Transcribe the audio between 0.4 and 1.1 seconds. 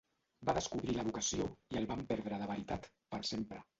Va descobrir la